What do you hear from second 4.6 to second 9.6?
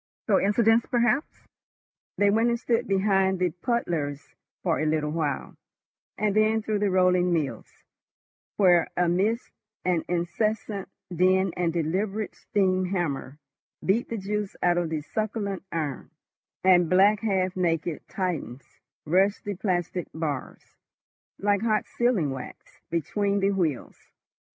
for a little while, and then through the rolling mills, where amidst